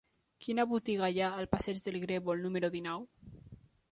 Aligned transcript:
Quina 0.45 0.63
botiga 0.71 1.09
hi 1.17 1.21
ha 1.25 1.27
al 1.41 1.49
passeig 1.51 1.83
del 1.87 1.99
Grèvol 2.05 2.43
número 2.47 2.71
dinou? 2.79 3.05